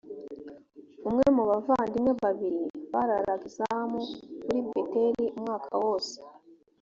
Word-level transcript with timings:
umwe 1.09 1.25
mu 1.35 1.43
bavandimwe 1.49 2.11
babiri 2.23 2.61
bararaga 2.93 3.43
izamu 3.49 3.99
kuri 4.41 4.59
beteli 4.67 5.25
umwaka 5.37 5.71
wose 5.83 6.13